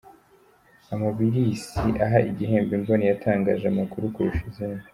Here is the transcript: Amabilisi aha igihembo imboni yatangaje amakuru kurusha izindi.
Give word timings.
Amabilisi 0.93 1.83
aha 2.05 2.17
igihembo 2.29 2.71
imboni 2.77 3.03
yatangaje 3.11 3.65
amakuru 3.67 4.05
kurusha 4.13 4.43
izindi. 4.51 4.85